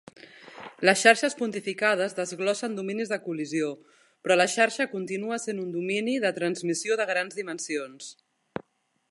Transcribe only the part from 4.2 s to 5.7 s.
però la xarxa continua sent un